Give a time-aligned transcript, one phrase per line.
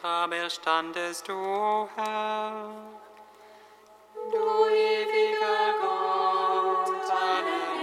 [0.00, 2.70] Grab erstandest du, Herr.
[4.32, 7.76] Du ewiger Gott, allen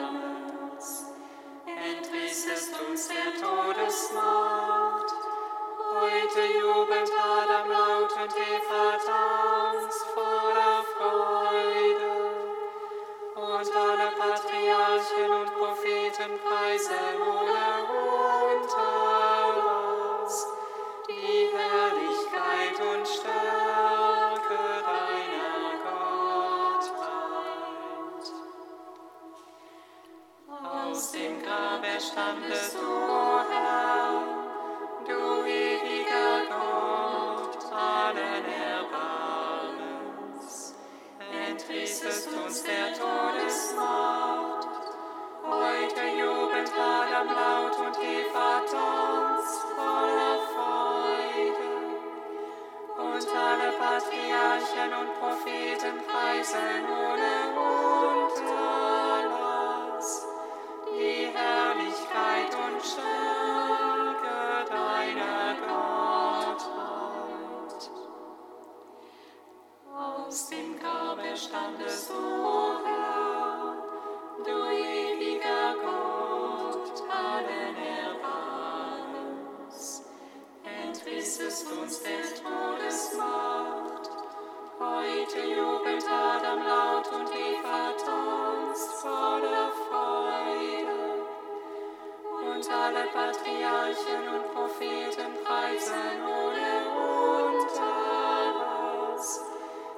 [0.00, 0.88] Erbarmens,
[1.66, 5.12] entrissest uns der Todesmacht.
[5.92, 12.12] Heute jubelt Adam laut und Eva tanzt voller Freude.
[13.34, 17.64] Und alle Patriarchen und Propheten preisen ohne
[18.56, 19.03] Unterlass
[35.04, 40.48] Du, ewiger Gott, allen Erbarmens.
[41.48, 44.68] Entrissest uns der Todesmacht.
[45.42, 51.68] Heute jubelt Adam laut und Eva tanzt voller Freude.
[52.96, 59.43] Und alle Patriarchen und Propheten preisen ohne Unterlass
[80.94, 84.10] Entrissest uns der Todesmacht.
[84.78, 86.83] Heute jubelt Adam laut
[92.84, 96.84] alle Patriarchen und Propheten preisen ohne
[97.56, 99.40] Unterlass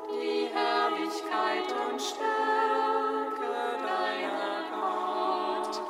[0.08, 5.82] die Herrlichkeit und Stärke deiner Gottheit.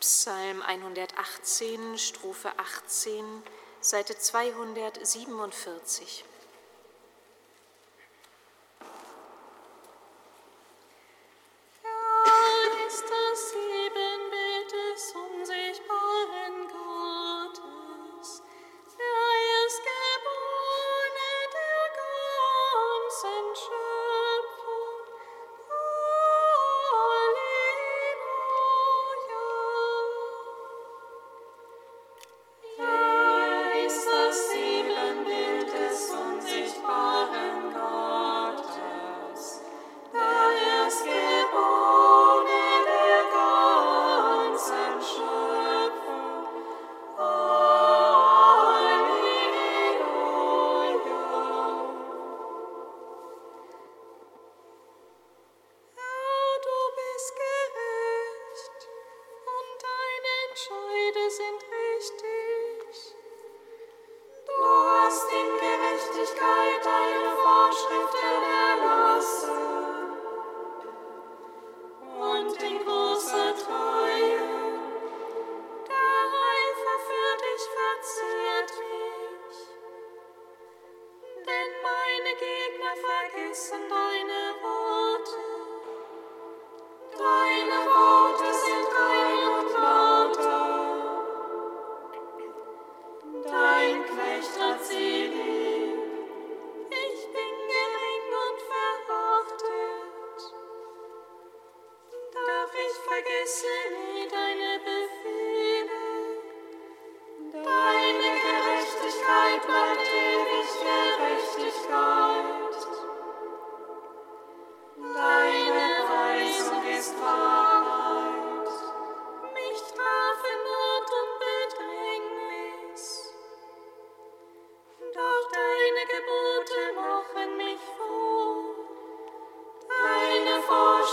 [0.00, 3.42] Psalm 118, Strophe 18,
[3.80, 6.24] Seite 247.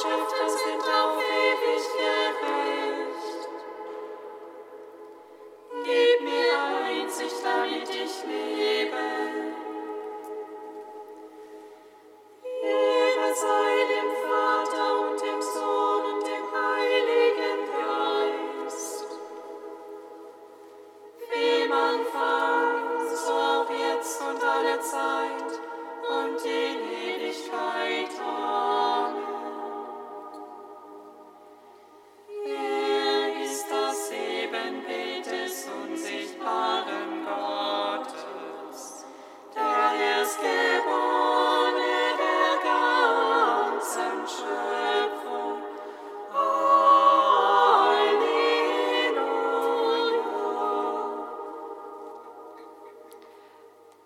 [0.02, 3.50] Schriften sind auf ewig gerecht.
[5.84, 6.54] Gib mir
[6.88, 8.61] Einsicht, damit ich lebe.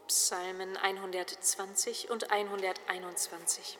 [0.07, 3.77] Psalmen 120 und 121.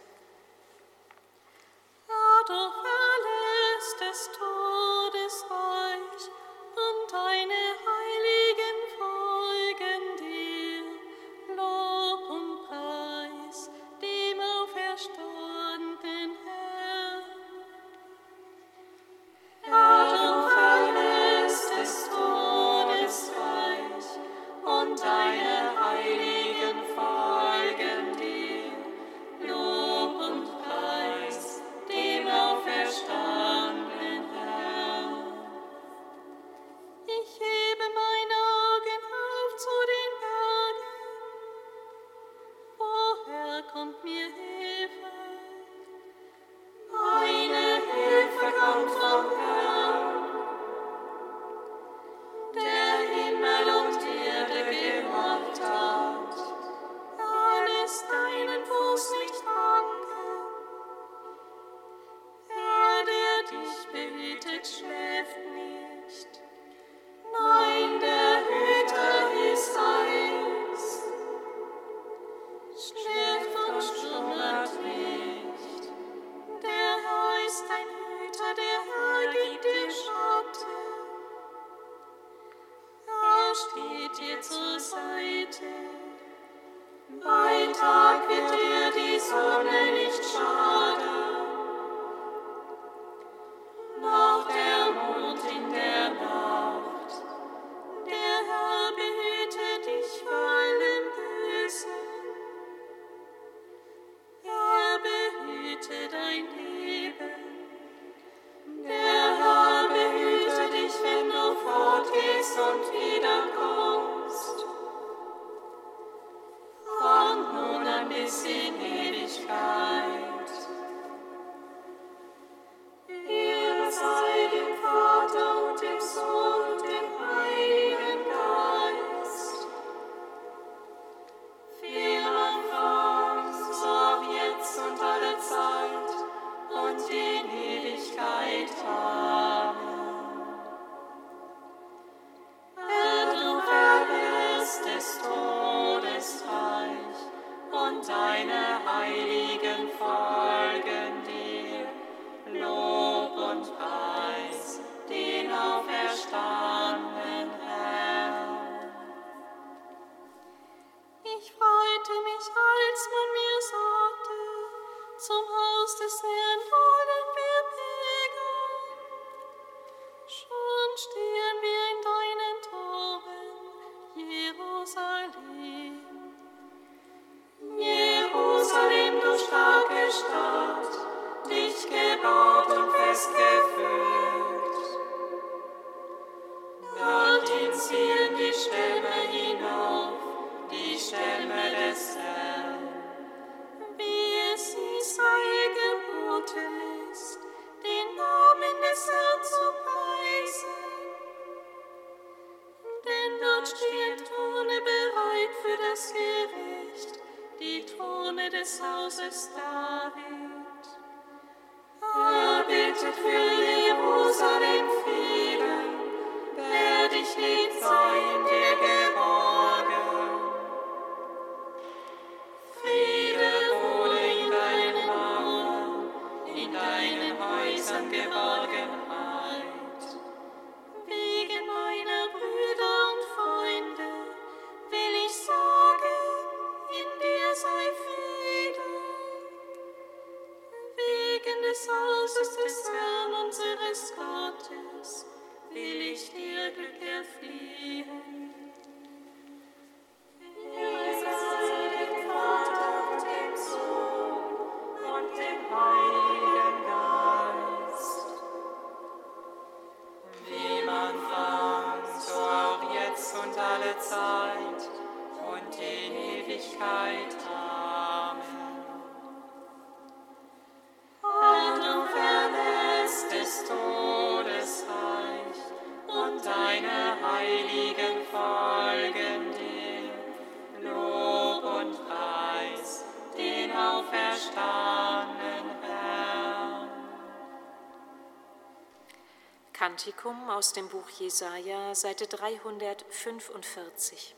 [289.86, 294.34] Kantikum aus dem Buch Jesaja, Seite 345.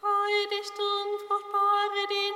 [0.00, 2.32] Freu dich, du Unfruchtbare, die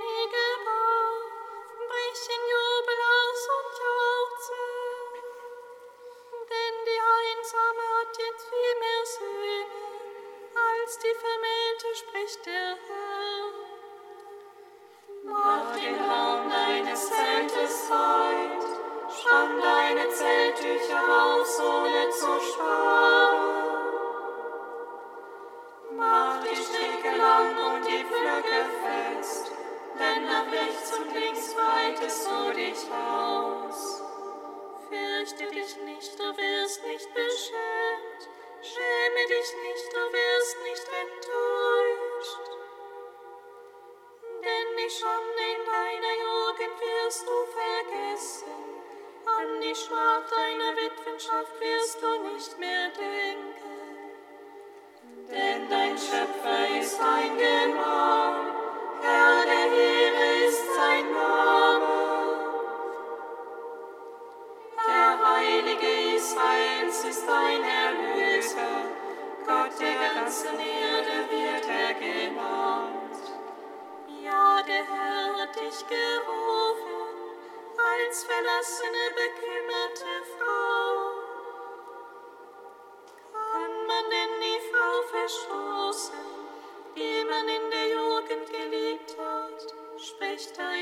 [32.07, 34.03] breitest du dich aus.
[34.89, 38.23] Fürchte dich nicht, du wirst nicht beschämt,
[38.63, 42.47] schäme dich nicht, du wirst nicht enttäuscht.
[44.43, 48.55] Denn die Schande in deiner Jugend wirst du vergessen,
[49.27, 53.57] an die Schmach deiner Witwenschaft wirst du nicht mehr denken.
[55.29, 58.55] Denn dein Schöpfer ist dein Gemahl,
[59.03, 61.56] Herr der Heere ist sein Name.
[66.37, 68.85] Israels ist dein Erlöser,
[69.47, 73.23] Gott der ganzen Erde wird er genannt.
[74.23, 77.01] Ja, der Herr hat dich gerufen,
[77.79, 80.93] als verlassene, bekümmerte Frau.
[83.33, 86.27] Kann man denn die Frau verstoßen,
[86.97, 90.76] die man in der Jugend geliebt hat, spricht dein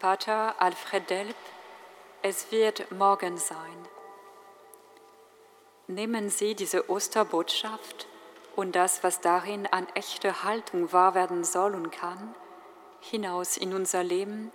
[0.00, 1.36] Pater Alfred Delp
[2.22, 3.86] Es wird morgen sein.
[5.88, 8.06] Nehmen Sie diese Osterbotschaft
[8.56, 12.34] und das, was darin an echter Haltung wahr werden soll und kann,
[13.00, 14.50] hinaus in unser Leben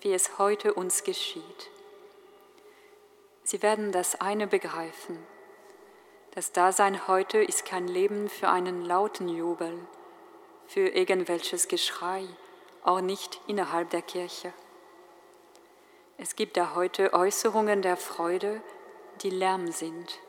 [0.00, 1.70] wie es heute uns geschieht.
[3.44, 5.24] Sie werden das eine begreifen.
[6.32, 9.78] Das Dasein heute ist kein Leben für einen lauten Jubel,
[10.66, 12.26] für irgendwelches Geschrei,
[12.82, 14.52] auch nicht innerhalb der Kirche.
[16.16, 18.62] Es gibt da heute Äußerungen der Freude,
[19.22, 20.20] die Lärm sind.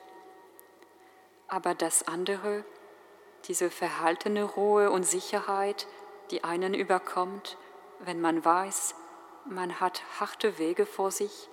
[1.47, 2.65] Aber das andere,
[3.47, 5.87] diese verhaltene Ruhe und Sicherheit,
[6.31, 7.57] die einen überkommt,
[7.99, 8.95] wenn man weiß,
[9.45, 11.49] man hat harte Wege vor sich,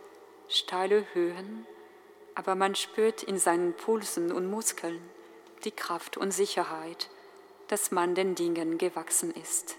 [0.49, 1.67] steile Höhen,
[2.35, 5.01] aber man spürt in seinen Pulsen und Muskeln
[5.65, 7.11] die Kraft und Sicherheit,
[7.69, 9.77] dass man den Dingen gewachsen ist.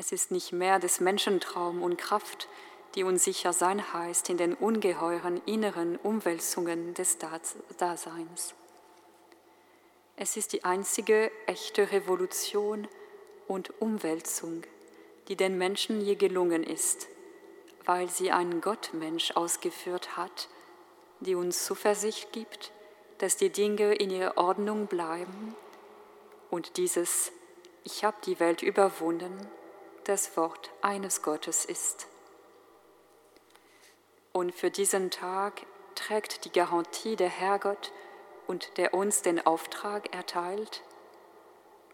[0.00, 2.48] Es ist nicht mehr des Menschen Traum und Kraft,
[2.94, 8.54] die uns sicher sein heißt in den ungeheuren inneren Umwälzungen des Daseins.
[10.16, 12.88] Es ist die einzige echte Revolution
[13.46, 14.62] und Umwälzung,
[15.28, 17.06] die den Menschen je gelungen ist,
[17.84, 20.48] weil sie ein Gottmensch ausgeführt hat,
[21.20, 22.72] die uns Zuversicht gibt,
[23.18, 25.54] dass die Dinge in ihrer Ordnung bleiben
[26.50, 27.32] und dieses
[27.84, 29.46] Ich habe die Welt überwunden
[30.04, 32.06] das Wort eines Gottes ist.
[34.32, 37.92] Und für diesen Tag trägt die Garantie der Herrgott
[38.46, 40.82] und der uns den Auftrag erteilt,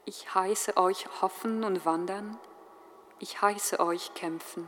[0.04, 2.38] ich heiße euch hoffen und wandern,
[3.18, 4.66] ich heiße euch kämpfen.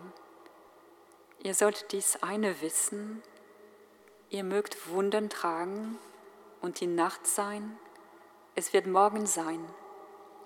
[1.42, 3.22] Ihr sollt dies eine wissen,
[4.30, 5.98] ihr mögt Wunden tragen
[6.60, 7.78] und die Nacht sein,
[8.56, 9.64] es wird morgen sein,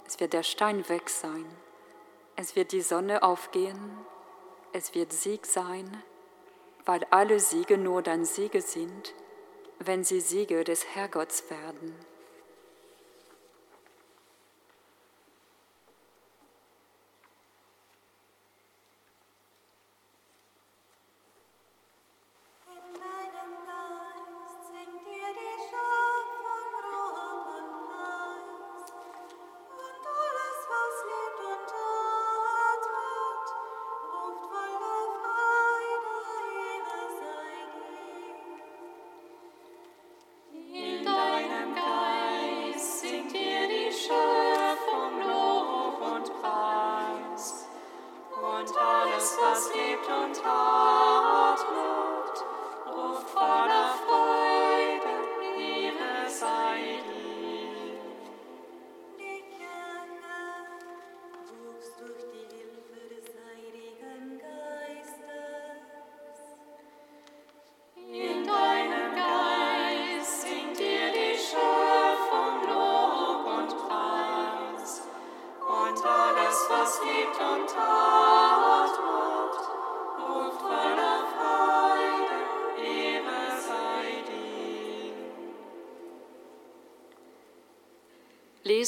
[0.06, 1.46] es wird der Stein weg sein,
[2.36, 3.98] es wird die Sonne aufgehen,
[4.72, 6.02] es wird Sieg sein,
[6.84, 9.14] weil alle Siege nur dann Siege sind,
[9.78, 11.94] wenn sie Siege des Herrgotts werden.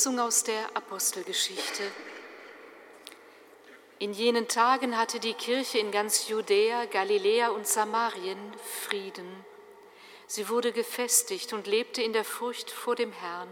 [0.04, 1.82] Lesung aus der Apostelgeschichte.
[3.98, 8.36] In jenen Tagen hatte die Kirche in ganz Judäa, Galiläa und Samarien
[8.82, 9.26] Frieden.
[10.26, 13.48] Sie wurde gefestigt und lebte in der Furcht vor dem Herrn,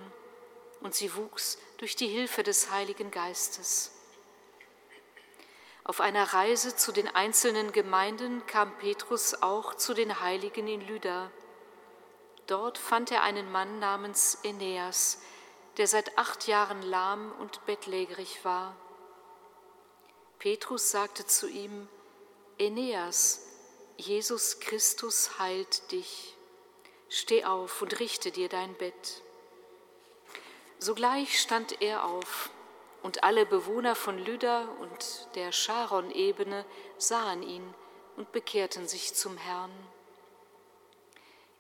[0.83, 3.93] und sie wuchs durch die Hilfe des Heiligen Geistes.
[5.85, 11.31] Auf einer Reise zu den einzelnen Gemeinden kam Petrus auch zu den Heiligen in Lydda.
[12.47, 15.19] Dort fand er einen Mann namens Aeneas,
[15.79, 18.77] der seit acht Jahren lahm und bettlägerig war.
[20.39, 21.89] Petrus sagte zu ihm,
[22.61, 23.47] Aeneas,
[23.97, 26.37] Jesus Christus heilt dich.
[27.09, 29.23] Steh auf und richte dir dein Bett.
[30.79, 32.51] Sogleich stand er auf,
[33.03, 36.65] und alle Bewohner von Lydda und der Charon-Ebene
[36.99, 37.75] sahen ihn
[38.17, 39.73] und bekehrten sich zum Herrn.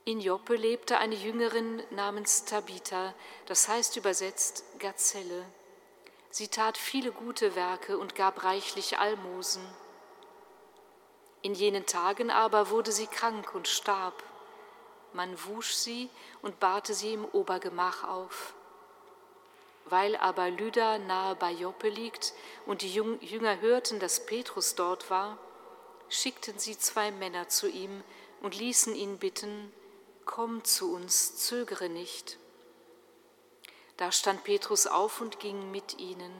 [0.04, 3.14] In Joppe lebte eine Jüngerin namens Tabitha,
[3.46, 5.44] das heißt übersetzt Gazelle.
[6.28, 9.62] Sie tat viele gute Werke und gab reichlich Almosen.
[11.42, 14.24] In jenen Tagen aber wurde sie krank und starb.
[15.12, 16.10] Man wusch sie
[16.40, 18.54] und bahrte sie im Obergemach auf.
[19.84, 22.34] Weil aber Lydda nahe bei Joppe liegt
[22.66, 25.38] und die Jünger hörten, dass Petrus dort war,
[26.08, 28.02] schickten sie zwei Männer zu ihm
[28.40, 29.72] und ließen ihn bitten,
[30.24, 32.38] komm zu uns, zögere nicht.
[33.96, 36.32] Da stand Petrus auf und ging mit ihnen.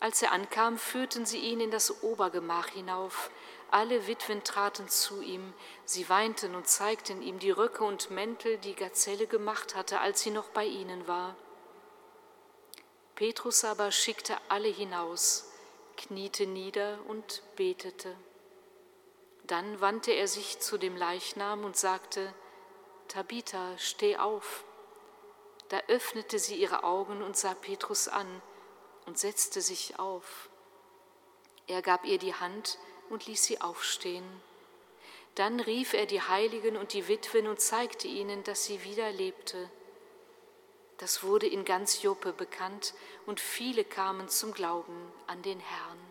[0.00, 3.30] Als er ankam, führten sie ihn in das Obergemach hinauf.
[3.70, 5.52] Alle Witwen traten zu ihm,
[5.84, 10.30] sie weinten und zeigten ihm die Röcke und Mäntel, die Gazelle gemacht hatte, als sie
[10.30, 11.36] noch bei ihnen war.
[13.14, 15.52] Petrus aber schickte alle hinaus,
[15.98, 18.16] kniete nieder und betete.
[19.50, 22.32] Dann wandte er sich zu dem Leichnam und sagte,
[23.08, 24.62] Tabitha, steh auf.
[25.70, 28.28] Da öffnete sie ihre Augen und sah Petrus an
[29.06, 30.48] und setzte sich auf.
[31.66, 34.24] Er gab ihr die Hand und ließ sie aufstehen.
[35.34, 39.68] Dann rief er die Heiligen und die Witwen und zeigte ihnen, dass sie wieder lebte.
[40.98, 42.94] Das wurde in ganz Joppe bekannt
[43.26, 46.09] und viele kamen zum Glauben an den Herrn.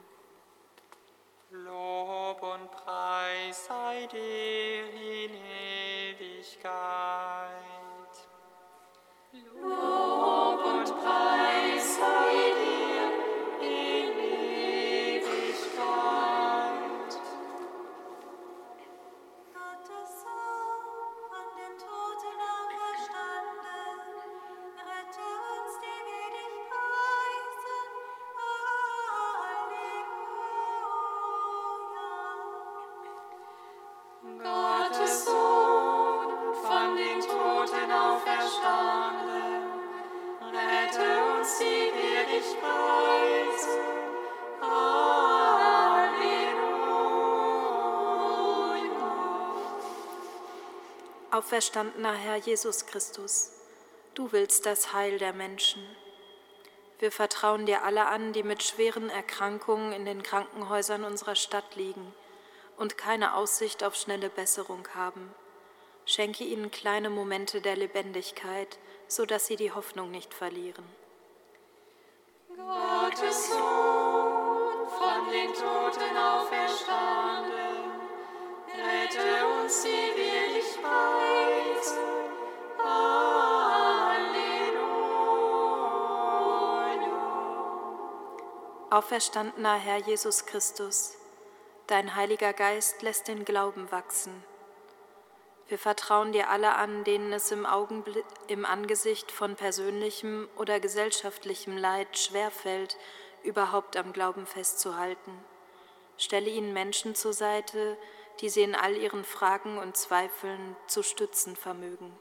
[1.51, 5.33] Lob und Preis sei dir in
[6.13, 6.69] Ewigkeit.
[9.59, 11.78] Lob und Preis
[51.31, 53.51] Auferstandener Herr Jesus Christus,
[54.15, 55.83] du willst das Heil der Menschen.
[56.97, 62.15] Wir vertrauen dir alle an, die mit schweren Erkrankungen in den Krankenhäusern unserer Stadt liegen
[62.77, 65.31] und keine Aussicht auf schnelle Besserung haben.
[66.05, 70.85] Schenke ihnen kleine Momente der Lebendigkeit, so dass sie die Hoffnung nicht verlieren.
[72.57, 77.68] Gottes Sohn, von den Toten auferstanden,
[88.91, 91.15] Auferstandener Herr Jesus Christus,
[91.87, 94.43] dein Heiliger Geist lässt den Glauben wachsen.
[95.67, 101.77] Wir vertrauen dir alle an, denen es im, Augenblick, im Angesicht von persönlichem oder gesellschaftlichem
[101.77, 102.97] Leid schwerfällt,
[103.43, 105.31] überhaupt am Glauben festzuhalten.
[106.17, 107.95] Stelle ihnen Menschen zur Seite,
[108.39, 112.17] die sie in all ihren Fragen und Zweifeln zu stützen vermögen.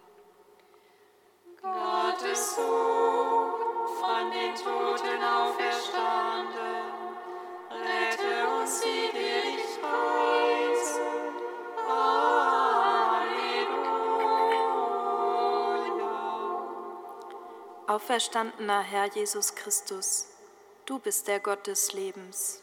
[1.63, 3.53] Gottes Sohn,
[4.01, 6.85] von den Toten auferstanden,
[7.71, 9.99] rette uns, die wir dich preisen.
[17.89, 20.29] Auferstandener Herr Jesus Christus,
[20.85, 22.63] du bist der Gott des Lebens.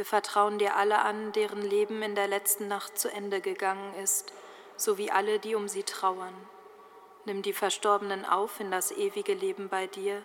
[0.00, 4.32] Wir vertrauen dir alle an, deren Leben in der letzten Nacht zu Ende gegangen ist,
[4.78, 6.32] sowie alle, die um sie trauern.
[7.26, 10.22] Nimm die Verstorbenen auf in das ewige Leben bei dir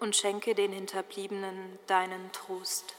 [0.00, 2.96] und schenke den Hinterbliebenen deinen Trost.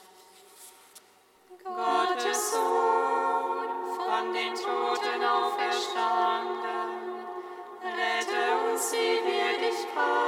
[1.62, 6.64] Gottes Sohn, von den Toten auferstanden,
[7.82, 10.23] rette uns, die wir dich preisen.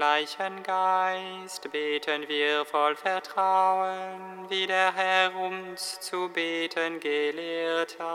[0.00, 8.09] Gleichen Geist, beten wir voll Vertrauen, wie der Herr uns zu beten gelehrt hat.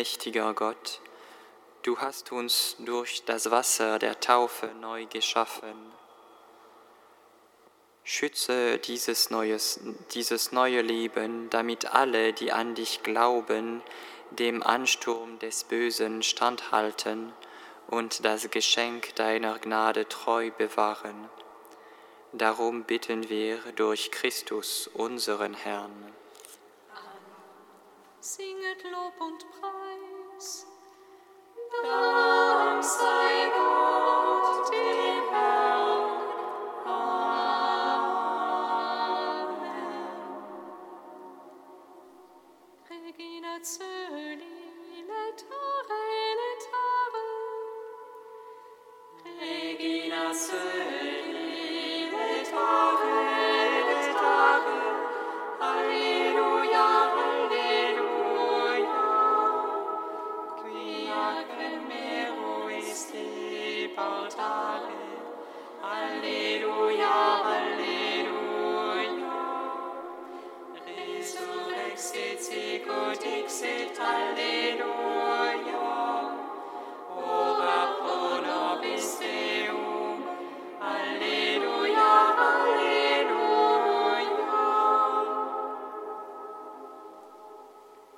[0.00, 1.02] Allmächtiger Gott,
[1.82, 5.74] du hast uns durch das Wasser der Taufe neu geschaffen.
[8.02, 9.78] Schütze dieses, neues,
[10.14, 13.82] dieses neue Leben, damit alle, die an dich glauben,
[14.30, 17.34] dem Ansturm des Bösen standhalten
[17.86, 21.28] und das Geschenk deiner Gnade treu bewahren.
[22.32, 26.10] Darum bitten wir durch Christus, unseren Herrn.
[28.22, 29.79] Singet Lob und Preis.
[30.40, 30.64] us.